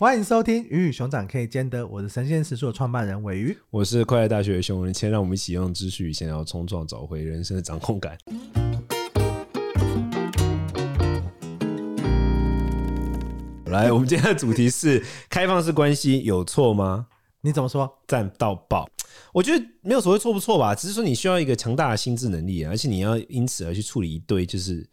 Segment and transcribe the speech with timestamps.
[0.00, 8.16] 欢迎收听《鱼与熊掌可以兼得》，我是神仙食宿的创办人尾鱼，我是快乐大学的熊仁谦，让我们一起用知识与闲聊冲撞，找回人生的掌控感。
[13.66, 17.08] 来，我们今天的主题是开放式关系有错吗？
[17.40, 17.92] 你怎么说？
[18.06, 18.88] 赞到爆！
[19.32, 24.88] 我觉得没有所谓错不错吧，只是说你需要一个强大的心智能力，而且你要因此而去处理一堆就是。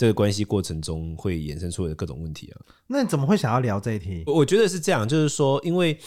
[0.00, 2.56] 这个关系过程中会衍生出的各种问题啊，
[2.86, 4.22] 那你怎么会想要聊这一题？
[4.24, 5.98] 我觉得是这样，就是说，因为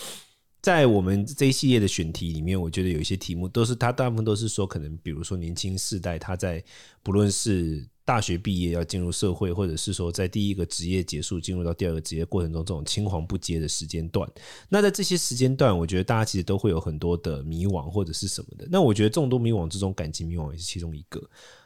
[0.63, 6.63] 在我们这一系列的选题里面，我觉得有一些题目都是它大部分都是说，可能比如说年轻世代他在
[7.03, 14.29] 不论是大学毕业要进入社会，或者是说在第一个职业结束进入到第二个职业过程中这种青黄不接的时间段，
[14.69, 18.67] 那在这些时间段，我觉得大家其实都会有很多的迷惘或者是什么的。
[18.69, 21.21] 那我觉得众多迷惘之中，感情迷惘也是其中一个。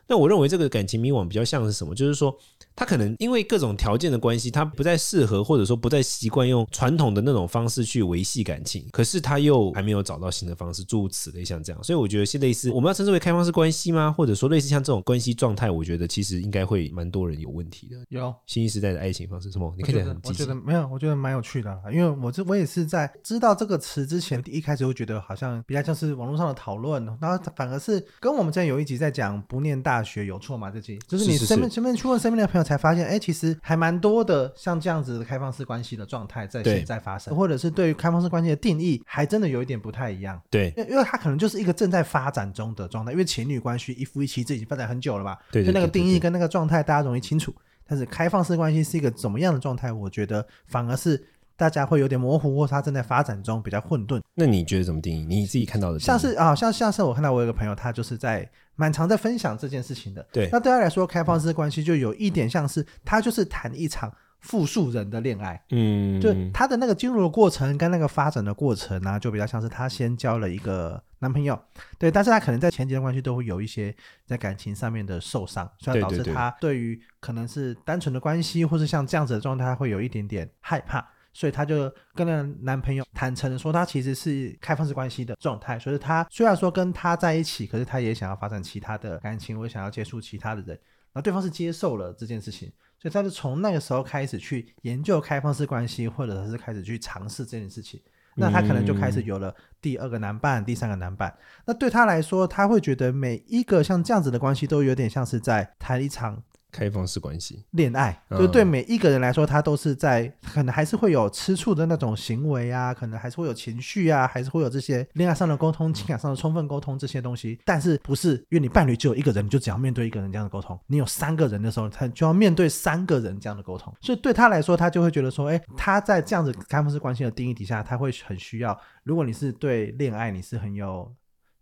[0.09, 1.93] 那我认为这个感情迷惘比较像是什么？
[1.93, 2.33] 就是说，
[2.73, 8.87] 他可能因为各种条件的关系，他不再适合，或者说不再习惯用传统的那种方式去维系感情。
[8.93, 11.83] 可是他又还没有找到新的方式，诸如此类像这样。
[11.83, 14.09] 所以我觉得，是类似我们要称之为开放式关系吗？
[14.09, 17.97] 或者说类似像这种关系状态，我觉得其实应该会蛮多人有问题的。
[18.09, 19.73] 有新时代的爱情方式什么？
[19.77, 20.43] 你看起来很积极。
[20.43, 30.69] 我觉得没有，我觉得蛮有趣的，因为我这我也是在知道这个词之前，一开始会觉得好像比较像是网络上的讨论，然后反而是跟我们之前有一集在讲不念大学有错吗？
[30.69, 40.41] 这集就是你身边身边去问身边的朋友，才发现，哎、欸，其实还蛮多的像这样子的开放式关系的状态在现在发生，或者是对于开放式关系的定义，还真的有一点不太一样。
[40.49, 47.53] 对，因为因为它可能就是一个正在发展中的状态，因为情侣关系一夫一妻这已经发展很久了吧，对，就那个定义跟那个状态大家容易清楚。
[47.85, 49.91] 但是开放式关系是一个怎么样的状态？
[49.91, 54.21] 我觉得反而是大家会有点模糊，或它正在发展中比较混沌。
[54.35, 55.25] 那你觉得怎么定义？
[55.25, 55.99] 你自己看到的？
[55.99, 58.49] 像是啊，像像是我看到我有个朋友，他就是在。
[58.79, 60.47] 蛮常在分享这件事情的，对。
[60.51, 64.13] 那对他来说，开放式关系就有一点像是他就是谈一场
[64.47, 71.59] 复数人的恋爱，嗯，就他的那个进入的过程跟那个发展的过程呢、啊，就比较像是他先交了一个男朋友，
[71.99, 73.93] 对，但是他可能在前几段关系都会有一些
[74.25, 81.05] 在感情上面的受伤，所以导致他对于可能是单纯的关系，或是像这样子的状态，会有一点点害怕。
[81.33, 85.77] 所以她就跟那男朋友坦诚的说，她其实是开放式关系的状态。
[85.77, 90.69] 所以她虽然说跟他在一起，可是她也想要发展其他的感情，我也想要接触其他的人。
[90.69, 98.01] 然后对方是接受了这件事情，所以他就从那个时候开始去研究开放式关系，或者是开始去尝试这件事情。
[98.35, 101.35] 那他可能就开始有了第二个男伴、第三个男伴。
[101.65, 106.43] 那对他来说，他会觉得每一个像这样子的关系，都有点像是在谈一场。
[106.77, 117.59] 开放式关系，恋爱，就对每一个人来说，他都是在可能还是会有吃醋的那种行为啊，可能还是会有情绪啊，还是会有这些恋爱上的沟通、情感上的充分沟通这些东西。
[117.65, 120.79] 但是不是因为你伴侣只有一个人，你就只要面对一个人这样的沟通？
[120.85, 123.91] 你有三个人的时候，他就要面对三个人这样的沟通。
[123.99, 128.79] 所以对他来说，他就会觉得说，哎，他在这样子开放式关系的定义底下，他会很需要。
[129.03, 131.11] 如果你是对恋爱你是很有，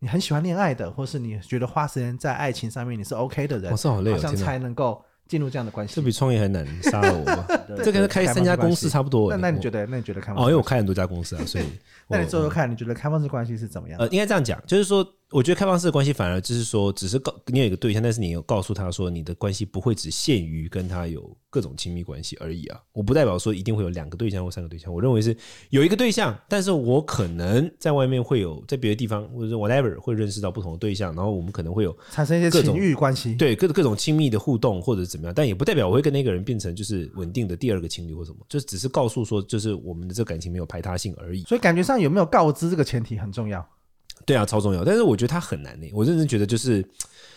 [0.05, 5.03] 你很喜欢恋爱的，或是你觉得花时间在爱情上面你是 OK 的人，我是好累，好像才能够。
[5.27, 7.47] 进入这样的关系，这比创业还难，杀了我吧！
[7.83, 9.31] 这跟开三家公司差不多。
[9.31, 9.83] 那那你觉得？
[9.88, 10.43] 那你觉得开放？
[10.43, 11.66] 哦，因为我开很多家公司啊，所以。
[12.07, 13.99] 那你说说看，你觉得开放式关系是怎么样？
[13.99, 15.03] 呃，应该这样讲，就是说。
[15.35, 22.79] 我觉得开放式的关系反而就是说，只是告你有一个对象，但是你有告诉他说，你的关系不会只限于跟他有各种亲密关系而已啊。
[22.94, 25.35] 我不代表说一定会有两个对象或三个对象，我认为是
[25.72, 41.44] 有一个对象，但是我可能在外面会有在别的地方或者是 whatever 会认识到不同的对象，然后我们可能会有产生一些情欲关系，对各各种亲密的互动或者怎么样，但也不代表我会跟那个人变成就是稳定的第二个情侣或什么，就只是告诉说，就是我们的这个感情没有排他性而已。
[41.44, 43.67] 所以感觉上有没有告知这个前提很重要。
[44.23, 44.83] 对啊，超重要。
[44.83, 45.89] 但是我觉得它很难呢。
[45.93, 46.87] 我认真觉得就是，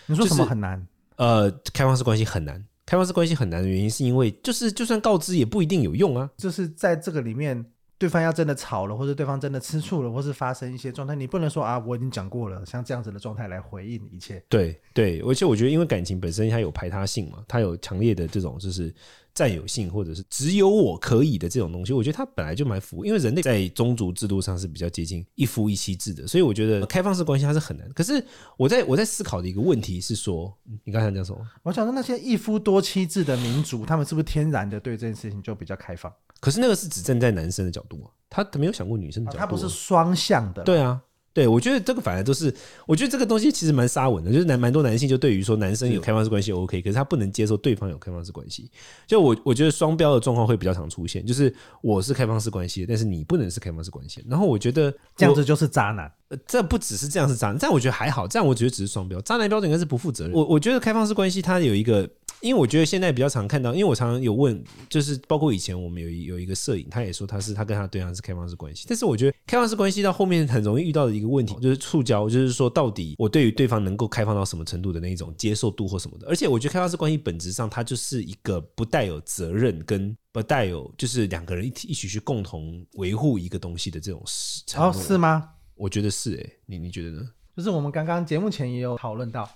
[0.07, 0.87] 你说什么很难？
[1.17, 2.65] 呃，开放式关系很难。
[2.87, 6.31] 开放式关系很难的原因是因为，就是就算告知也不一定有用啊。
[6.37, 7.65] 就是在这个里面，
[7.99, 14.43] 对方要真的吵了，或者对方真的吃醋了，或是发生一些状态，你不能说啊，我已经讲过了，像这样子的状态来回应一切。
[14.49, 18.95] 对对，而且我觉得，因为感情本身它有排他性嘛，它有强烈的这种就是。
[19.39, 27.89] 占有性或者是只有我可以的这种东西，我觉得它本来就蛮符，因为人类在宗族制度上是比较接近一夫一妻制的，所以我觉得开放式关系它是很难。
[27.93, 28.21] 可是
[28.57, 30.53] 我在我在思考的一个问题是说，
[30.83, 31.39] 你刚才讲什么？
[31.63, 36.13] 我想说那些一夫多妻制的民族，他们是不是天然的对这件事情就比较开放？
[36.41, 40.65] 可是那个是只站在男生的角度啊，他没有想过女生的角度啊，他不是双向的。
[40.65, 41.01] 对啊。
[41.39, 42.53] 对，我觉得这个反而都是，
[42.85, 48.69] 我觉得这个东西其实蛮沙文的，就是男蛮多男性就对于说男生有开放式关系 OK，可是他不能接受对方有开放式关系。
[49.07, 54.25] 就我我觉得双标的状况会比较常出现，就是我是开放式关系，但是你不能是开放式关系。
[54.29, 56.11] 然后我觉得这样子就是渣男。
[56.31, 59.21] 呃，这不只是这样是渣男，这样我觉得还好，这样我觉得只是双标。
[59.21, 60.33] 渣男标准应该是不负责任。
[60.33, 84.63] 我我觉得开放式关系它有一个因为我觉得现在比较常看到，因为我常常有问，就是包括以前我们有一有一个摄影，他也说他是他跟他对象是开放式关系，但是我觉得开放式关系到后面很容易遇到的一个问题就是触礁，就是说到底我对于对方能够开放到什么程度的那一种接受度或什么的，而且我觉得开放式关系本质上它就是一个不带有责任跟不带有就是两个人一起一起去共同维护一个东西的这种事。
[84.77, 85.49] 哦，是吗？
[85.75, 87.23] 我觉得是诶、欸，你你觉得呢？
[87.59, 89.51] 就是我们刚刚节目前也有讨论到，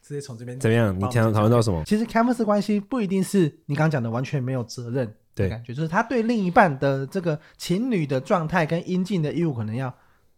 [0.00, 0.98] 直接从这边怎么样？
[0.98, 1.84] 你想讨论到什么？
[1.84, 9.94] 其实开放式关系不一定是你刚刚讲的完全没有责任的感觉，就是他对另一半的这个情侣的状态跟应尽的义务，可能要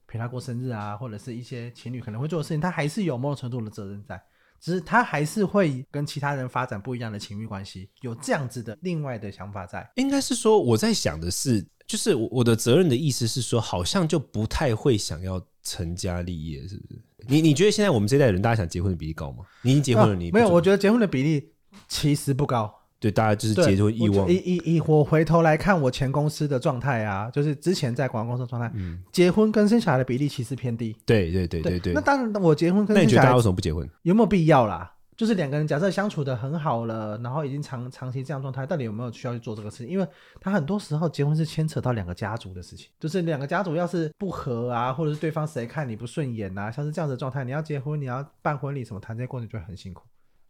[0.08, 4.20] 陪他过生日啊，或者是一些情侣可能会做的事情，他还是有某种程度的责任在，
[4.58, 9.88] 只是他还是会跟其他人发展不一样的情侣关系，有这样子的另外的想法在。
[9.94, 15.40] 应该是说，我在想的是，就是我的责任的意思是说，好像就不太会想要。
[15.64, 17.02] 成家立业是不是？
[17.26, 19.38] 你你觉得现在我们这一代人，大家想结婚的比例高吗？
[19.62, 20.49] 你已经结婚了，你、啊、没有？
[20.49, 21.50] 我觉得结婚的比例
[21.88, 22.72] 其实不高。
[23.00, 24.31] 对，大家就是结婚欲望。
[24.31, 30.96] 以以以我回头来看我前公司的状态啊，就是之前在广告公司的状态，嗯，结婚跟生小孩的比例其实偏低。
[31.05, 31.93] 对对对对对，对。
[31.93, 33.87] 那当然，我结婚跟生小孩，那你觉得大家为什么不结婚？
[34.02, 34.94] 有没有必要啦？
[35.16, 39.88] 就是两个人假设相处得很好了，然后已经长长期这样状态，到底有没有需要去做这个事情？
[39.88, 40.06] 因为
[40.40, 50.02] 他很多时候结婚是牵扯到两个家族的事情， 就是两个家族要是不和啊，或者是对方谁看你不顺眼啊，像是这样子的状态，你要结婚，你要办婚礼什么，谈这些过程就会很辛苦。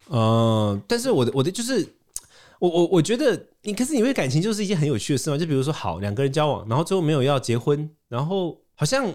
[0.09, 1.87] 嗯、但是我的我的就是
[2.59, 9.13] 我我我觉得你可是你为感情就是一件很有趣的事嘛，就比如说好两个人交往，然后最后没有要结婚，然后好像。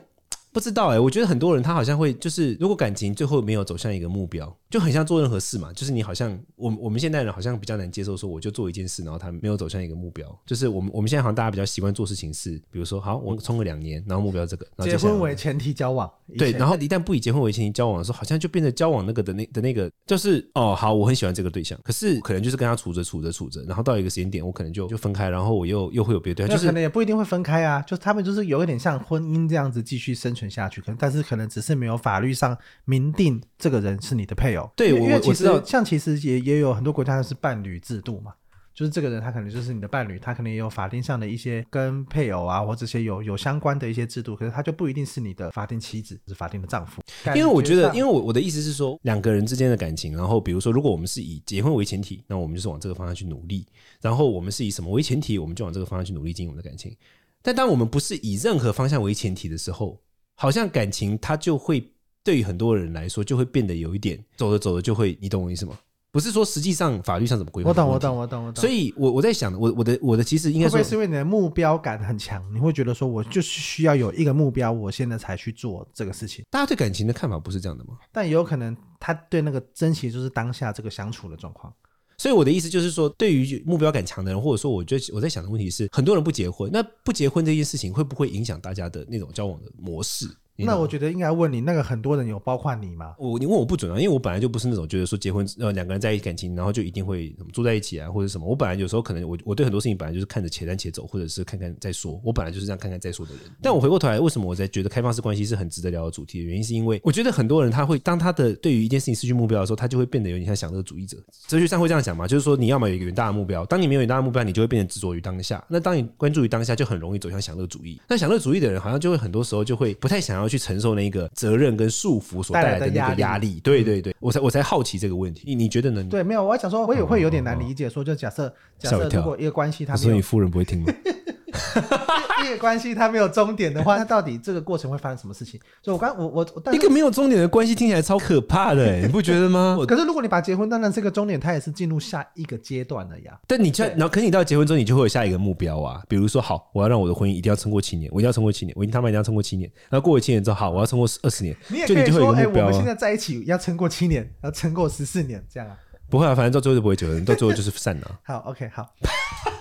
[0.52, 5.72] 不知道哎、我觉得很多人他好像会就是，如果感情最后没有走向一个目标，就很像做任何事嘛。
[5.72, 10.26] 就是你好像我我们现代人好像比较难接受说，我就做一件事，然后他没有走向一个目标。
[10.46, 16.10] 就是我们我们现在好像大家比较习惯做事情是，比如说好，我冲个两年，然后目标这个，然后结婚为前提交往。
[16.38, 31.20] 对，然后一旦不以结婚为前提交往的时候，好像就变成交往那个的那的那个，就是哦好，我很喜欢这个对象，可是可能就是跟他处着处着处着，然后到一个时间点，我可能就就分开，然后我又又会有别的对象，就是可能也不一定会分开啊，就他们就是有一点像婚姻这样子继续生存下去，可能但是。
[31.30, 34.68] 可能只是没有法律上明定这个人是你的配偶。
[34.74, 38.32] 对，我我其实像其实也也有很多国家是伴侣制度嘛，
[38.74, 47.02] 就是这个人他可能就是你的伴侣，他可能也有法定上的一些跟配偶啊或这些有有相关的一些制度，可是他就不一定是你的法定妻子，是法定的丈夫。
[47.34, 53.66] 因为我觉得，因为我我的意思是说，两个人之间的感情，然后比如说，如果我们是以结婚为前提，那我们就是往这个方向去努力；
[54.00, 56.96] 然后我们是以什么为前提，我们就往这个方向去努力经营我们的感情。
[57.42, 60.00] 但当我们不是以任何方向为前提的时候，
[60.36, 61.92] 好像感情它就会
[62.22, 65.78] 对于很多人来说就会变得有一点走着走着就会，你懂我意思吗？
[66.12, 67.70] 不是说实际上法律上怎么规范？
[67.70, 68.60] 我懂，我懂，我懂，我懂。
[68.60, 72.44] 所以我我在想，我我的我的其实应该说会不会是因为你的目标感很强？
[72.52, 76.44] 你会觉得说我就是需要有一个目标，我现在才去做这个事情。
[76.50, 77.96] 大家对感情的看法不是这样的吗？
[78.10, 81.72] 但也有可能他对那个珍惜就是当下这个相处的状况。
[82.18, 90.26] 所以我的意思就是说，对于目标感强的人，或者说，我觉得我在想的问题是，很多人不结婚，那不结婚这件事情会不会影响大家的那种交往的模式？
[90.64, 93.14] 那我觉得应该问你，那个很多人有包括你吗？
[93.18, 98.46] 我你问我不准啊，因为我本来就不是那种觉得说结婚呃两个人在一起感情，然后就一定会住在一起啊或者什么。
[98.46, 102.20] 我本来有时候可能我我对很多事情本来就是看着且战且走，或者是看看再说。
[102.24, 103.42] 我本来就是这样看看再说的人。
[103.62, 111.16] 但我回过头来，为什么我在觉得开放式关系是很值得聊的主题的原因，是因为我觉得很多人他会当他的对于一件事情失去目标的时候，他就会变得有点像享乐主义者。
[111.48, 115.64] 哲学上会这样讲嘛，就是说你要么有一个远大的目标，当你没有远大的目标，你就会变得执着于当下。
[115.68, 118.00] 那当你关注于当下，就很容易走向享乐主义。
[118.08, 121.30] 那享乐主义的人好像就会很多时候就会不太想要 去承受那个。
[121.32, 126.04] 责任跟束缚所带来的那个压力，对对对，我才我才好奇这个问题，你你觉得呢？
[126.10, 130.92] 对，没有，我想说，我也会有点难理解，说就假设假设如果一个关系，他所以你夫人不会听吗？
[132.44, 135.60] 一个关系它没有终点的话， 那到底这个过程会发生什么事情？
[135.82, 139.78] 所以我刚我我一个没有终点的关系听起来超可怕的，欸， 你不觉得吗？
[139.86, 143.38] 可是如果你把结婚当成这个终点，它也是进入下一个阶段了呀。
[143.46, 146.02] 但你然后可是你到结婚之后，你就会有下一个目标啊。
[146.08, 149.70] 比如说，好，我要让我的婚姻一定要撑过七年，我一定要撑过七年，我一定他妈一定要撑过七年。
[149.88, 151.56] 然后过了七年之后，好，我要撑过二十年。
[151.68, 155.76] 你也可以说，哎，我们现在在一起要撑过七年，要撑过十四年，这样啊。
[156.10, 158.18] 不会啊，反正到最后就不会结婚， 到最后就是散了。
[158.24, 158.86] 好，OK，好，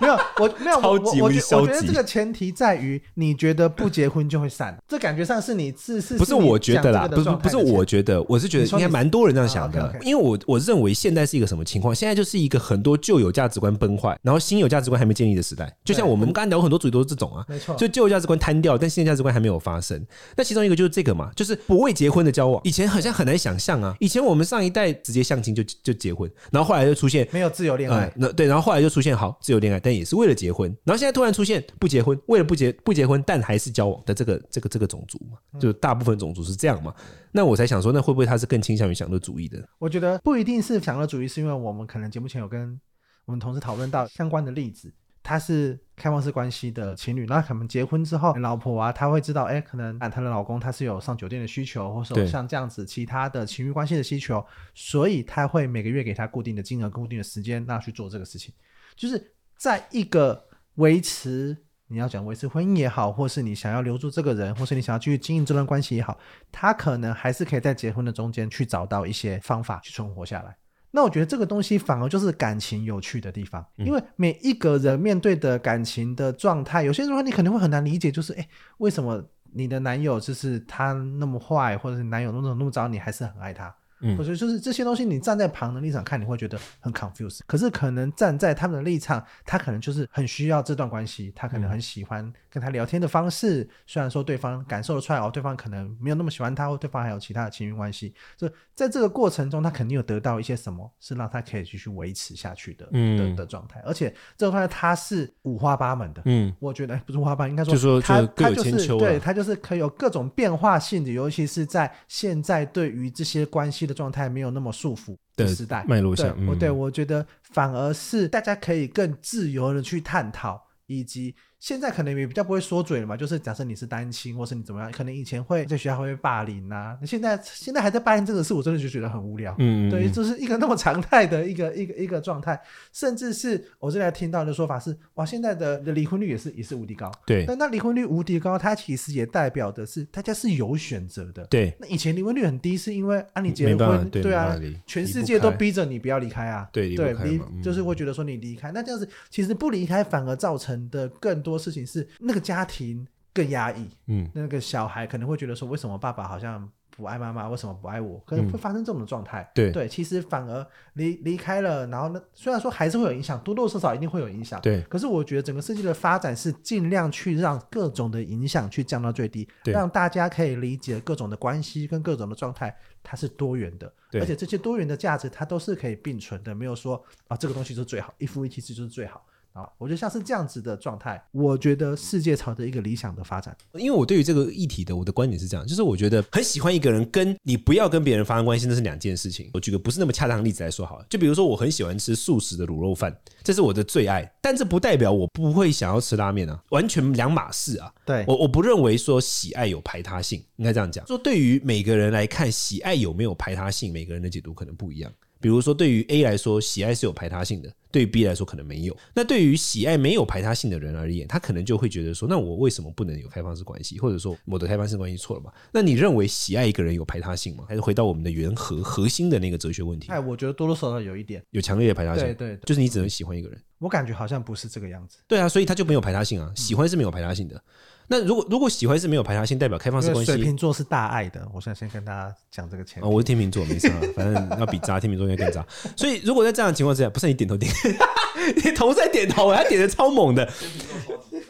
[0.00, 1.22] 没有，我 没有，超级。
[1.22, 11.94] 我觉得这个前提在于，你觉得不结婚就会散，这感觉上是你自是，不是我觉得啦，不是不是我觉得，我是觉得应该蛮多人这样想的，因为我我认为现在是一个什么情况？
[11.94, 15.72] 现在就是一个很多旧有价值观崩坏，然后新有价值观还没建立的时代。
[15.84, 20.04] 就像我们刚刚聊很多主题都是这种啊，没错，就旧有价值观瘫掉，但新的价值观还没有发生。
[20.36, 27.28] 那其中一个就是这个嘛，就是不为结婚的交往，以前好像很难想象啊，以前我们上一代直接相亲就就结婚，然后后来就出现。
[27.32, 30.68] 没有自由恋爱，那对，然后后来就出现好自由恋爱，但也是为了结婚。
[30.84, 36.94] 然后现在突然出现不结婚，为了不结不结婚，但还是交往的这个这个这个种族嘛，就大部分种族是这样嘛。
[37.32, 39.62] 那我才想说，那会不会他是更倾向于享乐主义的？
[39.78, 42.80] 我觉得不一定是享乐主义，是因为我们可能节目前有跟
[43.26, 44.92] 我们同事讨论到相关的例子。
[45.22, 58.54] 他是开放式关系的情侣，那可能结婚之后，老婆啊，她会知道，哎，可能她的老公他是有上酒店的需求，或者说像这样子其他的情侣关系的需求，所以他会每个月给他固定的金额、固定的时间，那去做这个事情。
[58.96, 60.46] 就是在一个
[60.76, 61.56] 维持，
[61.88, 66.18] 你要讲维持婚姻也好，或是你想要留住这个人，或是你想要继续经营这段关系也好，
[66.50, 70.56] 他可能还是可以在结婚的中间去找到一些方法去存活下来。
[70.90, 83.74] 那我觉得这个东西反而就是感情有趣的地方，因为每一个人面对的感情的状态，有些时候你可能会很难理解，就是诶，为什么你的男友就是他那么坏，或者是男友那么那么糟，你还是很爱他？
[84.02, 87.40] 嗯，或者就是这些东西，你站在旁人的立场看，你会觉得很 confused。
[87.46, 93.62] 可是可能站在他们的立场，他可能就是很需要这段关系，他可能很喜欢跟他聊天的方式。
[93.62, 98.12] 嗯、虽然说对方感受得出来哦，对方可能没有那么喜欢他，或对方还有其他的情绪关系。
[98.36, 103.80] 就在这个过程中，他肯定有得到一些什么，是让他可以继续维持下去的、嗯、的的状态。
[103.86, 106.22] 而且这个状态他是五花八门的。
[106.24, 121.34] 嗯，我觉得不是五花八门，应该说他就说他他就是对他就是可以有各种变化性的，尤其是在现在对于这些关系的状态没有那么束缚的时代脉络下，我对，对我觉得反而是大家可以更自由的去探讨，以及。
[121.60, 129.54] 现在可能也比较不会说嘴了嘛，就是假设你是单亲，或是你怎么样，可能以前会在学校会被霸凌啊，那现在现在还在霸凌这个事，我真的就觉得很无聊。
[129.58, 132.58] 嗯，对，就是一个那么常态的 一个一个一个状态，
[132.94, 137.12] 甚至是我现在听到的说法是，哇，现在的的离婚率也是也是无敌高。
[137.26, 141.44] 对，但那离婚率无敌高，它其实也代表的是大家是有选择的。
[141.50, 146.66] 对，那以前离婚率很低，是因为啊你结了婚，对，对啊，全世界都逼着你不要离开啊。
[146.72, 151.49] 对，对，离就是会觉得说你离开，那这样子其实不离开反而造成的更多。
[151.50, 158.18] 多事情是那个家庭更压抑，嗯，那个小孩可能会觉得说，为什么爸爸好像不爱妈妈，为什么不爱我？
[158.26, 159.48] 可能会发生这种的状态。
[159.54, 164.60] 对对，其实反而离离开了，然后呢，虽然说还是会有影响，多多少少一定会有影响。
[164.60, 179.24] 对，可是我觉得整个世界的发展是尽量去让各种的影响去降到最低，让大家可以理解各种的关系跟各种的状态，它是多元的，而且这些多元的价值它都是可以并存的，没有说啊这个东西就是最好，一夫一妻制就是最好。
[179.52, 183.56] 啊，我觉得像是这样子的状态，我觉得世界朝着一个理想的发展。
[183.74, 189.50] 因为我对于这个议题的我的观点是这样，就是我觉得很喜欢一个人，跟你不要跟别人发生关系，那是两件事情。
[189.52, 197.92] 我举个不是那么恰当的例子来说好了，就比如说我很喜欢吃素食的卤肉饭，这是我的最爱，但这不代表我不会想要吃拉面啊，完全两码事啊。
[198.06, 201.06] 对，我我不认为说喜爱有排他性，应该这样讲。
[201.06, 205.12] 说对于每个人来看，喜爱有没有排他性，每个人的解读可能不一样。
[205.40, 208.96] 比如说，对于 A 来说，喜爱是有排他性的；对于 B 来说，可能没有。
[209.14, 213.98] 那对于喜爱没有排他性的人而言，他可能就会觉得说：那我为什么不能有开放式关系？
[213.98, 215.50] 或者说，我的开放式关系错了嘛？
[215.72, 217.64] 那你认为喜爱一个人有排他性吗？
[217.66, 220.12] 还是回到我们的原核核心的那个哲学问题？
[220.12, 222.24] 哎，我觉得多多少少有一点，有强烈的排他性。
[222.34, 223.58] 对对，就是你只能喜欢一个人。
[223.78, 225.16] 我感觉好像不是这个样子。
[225.26, 226.52] 对啊，所以他就没有排他性啊。
[226.54, 227.64] 喜欢是没有排他性的。
[228.12, 230.32] 那如果如果喜欢是没有排他性，代表开放式关系。
[230.32, 233.08] 水瓶座是大爱的，我现在先跟大家讲这个前提。
[233.08, 235.64] 哦，我是天秤座，没事啊， 反正要比渣，天秤座应该更渣。
[235.96, 237.72] 所以如果在这样的情况之下，不是你点头点，
[238.64, 240.52] 你头在点头，他点的超猛的。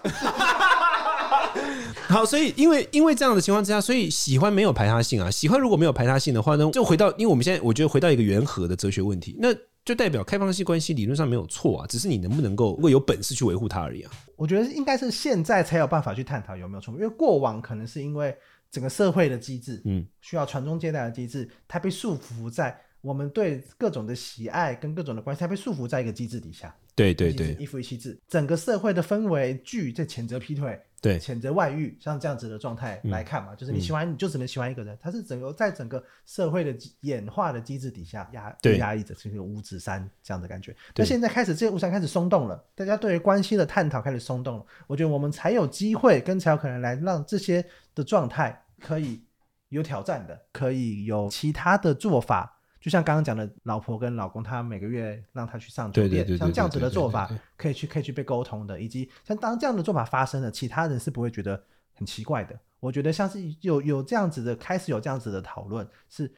[2.08, 5.30] 好，所以因为因为这样的情况之下，所以喜欢没有排他性啊。
[5.30, 9.48] 喜欢如果没有排他性的话呢，就回到，因为我们现在我觉得回到一个圆和的哲学问题，那。
[9.84, 14.12] 就代表开放式关系理论上没有错啊，只是你能不能够如果有本事去维护它而已啊。
[14.36, 18.36] 我觉得应该是现在才有办法去探讨有没有错，因为过往可能是因为
[18.70, 26.74] 整个社会的机制，嗯，需要传宗接代的机制，它被束缚在我们对各种的喜爱跟各种的关系，它被束缚在一个机制底下。
[27.00, 30.78] 对对对，一夫一妻制，整个社会的氛围剧在谴责劈腿。
[31.02, 40.76] 对，谴责外遇，像这样子的状态来看嘛，嗯、就是你喜欢，你就只能喜欢一个人，他、嗯、是整个在整个社会的演化的机制底下压压抑着，是一个五指山这样的感觉。
[40.94, 47.64] 那现在开始，这些五指山开始松动了，大家对于关系的探讨开始松动了，我觉得我们才有机会，跟才有可能来让这些
[47.94, 49.24] 的状态可以
[49.70, 52.59] 有挑战的，可以有其他的做法。
[52.80, 62.58] 就像刚刚讲的，老婆跟老公，他每个月让他去上酒店，像这样子的做法，可以去可以去被沟通的，以及像当这样的做法发生了，其他人是不会觉得很奇怪的。
[62.80, 66.32] 我觉得像是有有这样子的开始有这样子的讨论，是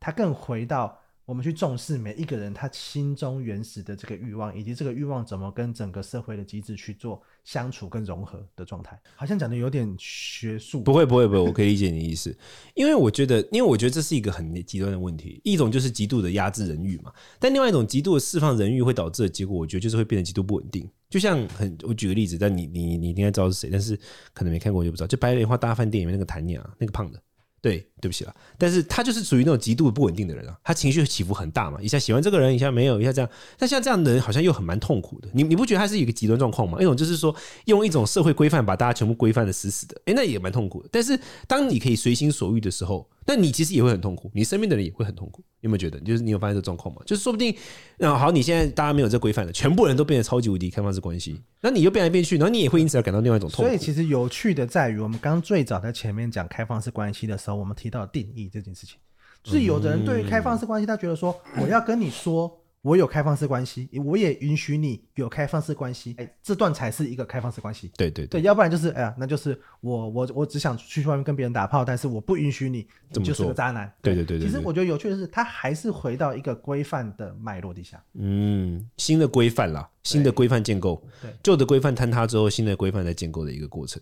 [0.00, 8.98] 他更回到我们去重视每一个人他心中原始的这个欲望，以及这个欲望怎么跟整个社会的机制去做相处跟融合的状态。
[9.14, 10.80] 好像讲的有点学术。
[10.80, 12.34] 不会不会不会，我可以理解你的意思。
[12.74, 15.38] 因为我觉得，因为我觉得这是一个很极端的问题。
[15.44, 20.90] 一种就是极度的压制人欲嘛，但另外一种极度的释放人欲会导致的结果，我觉得就是会变得极度不稳定。
[21.10, 23.94] 就像很，我举个例子，但你你你应该知道是谁，但是
[24.32, 25.06] 可能没看过就不知道。
[25.06, 27.22] 就《白莲花大饭店》里面那个谭娘，那个胖的。
[27.60, 33.28] 对，对不起了，但是他就是属于那种极度不稳定的人啊，他情绪起伏很大嘛，一下喜欢这个人，一下没有，一下这样。
[33.58, 35.28] 但像这样的人，好像又很蛮痛苦的。
[35.32, 36.78] 你你不觉得他是一个极端状况吗？
[36.80, 37.34] 一种就是说，
[37.64, 40.88] 用一种社会规范把大家全部规范的死死的，诶，那也蛮痛苦的。
[40.92, 43.08] 但是当你可以随心所欲的时候。
[43.28, 46.00] 那你其实也会很痛苦，你身边的人也会很痛苦，有没有觉得？
[46.00, 47.02] 就是你有发现这状况吗？
[47.04, 47.54] 就是说不定，
[47.98, 53.68] 那好，你现在大家没有这规范了，全部人都变得超级无敌开放式关系，那你又变来变去，然后你也会因此而感到另外一种痛苦。
[53.68, 58.96] 所以其实有趣的在于，我们刚最早在前面讲开放式关系的时候，我们提到定义这件事情，
[59.44, 62.57] 是有的人对于开放式关系，他觉得说，我要跟你说。
[62.82, 67.90] 我有开放式关系，我也允许你有开放式关系，哎，这段才是一个开放式关系。
[67.96, 73.92] 对对对，要不然就是哎呀，那就是我我我只想去外面跟别人打炮，但是我不允许你，你就是个渣男。
[74.00, 78.02] 对对对，对，对，其实我觉得有趣的是，他还是回到一个规范的脉络底下。
[78.14, 84.00] 嗯，新的规范啦，新的规范建构，对，旧的规范坍塌之后，新的规范在建构的一个过程。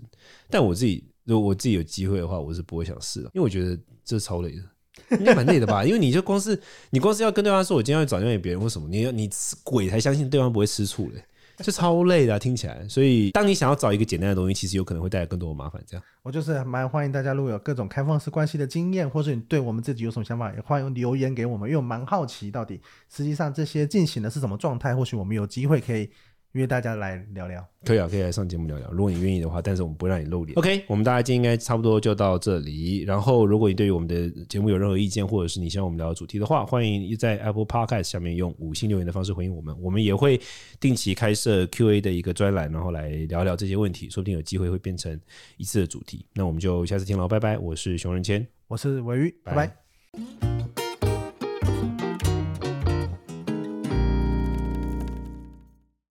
[0.51, 4.63] 但我自己，如果我自己有机会的话，我是不会想试的，因为我觉得这是超累的。
[5.11, 5.83] 应该蛮累的吧？
[5.87, 6.61] 因为你就光是
[6.91, 9.31] 你光是要跟对方说，我今天要找另外别人或什么，你要你
[9.63, 11.23] 鬼才相信对方不会吃醋嘞，
[11.59, 12.87] 就超累的、听起来。
[12.89, 15.83] 所以，当你想要找一个简单的东西，其实有可能会带来更多的麻烦。
[15.87, 22.81] 这样，我就是蛮欢迎大家，如果有各种开放式关系的经验，或者你对我们自己有什么想法，也欢迎留言给我们，因为我蛮好奇到底
[23.15, 26.11] 实际上这些进行的是什么状态，或许我们有机会可以。
[26.57, 28.91] 约大家来聊聊，可以啊，可以来上节目聊聊。
[28.91, 30.57] 如果你愿意的话，但是我们不让你露脸。
[30.59, 33.03] OK，我们大家今天应该差不多就到这里。
[33.03, 39.77] 然后，如果你对于我们的节目有任何意见，或者是你希望我们聊的主题的话，欢迎在 Apple Podcast 下面用五星留言的方式回应我们。
[39.81, 40.41] 我们也会
[40.81, 45.19] 定期开设 Q&A 的一个专栏，然后来聊聊这些问题，说不定有机会会变成
[45.57, 46.25] 一次的主题。
[46.35, 47.59] 那我们就下次听了，拜拜。
[47.59, 50.56] 我是熊仁谦，我是鮪鱼，拜拜。